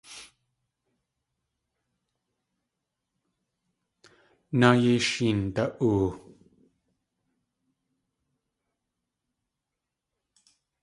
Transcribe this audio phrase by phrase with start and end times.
[4.59, 6.01] Náa yéi sheenda.oo!